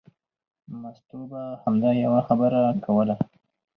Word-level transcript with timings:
مستو 0.81 1.17
به 1.31 1.41
همدا 1.63 1.91
یوه 2.03 2.21
خبره 2.27 2.61
کوله. 2.85 3.15